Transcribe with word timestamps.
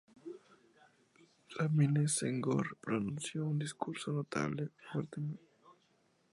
Lamine 1.59 2.07
Senghor 2.07 2.75
pronunció 2.81 3.45
un 3.45 3.59
discurso 3.59 4.11
notablemente 4.11 4.73
fuerte. 4.91 5.21